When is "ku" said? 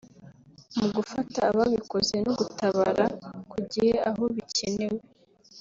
3.49-3.57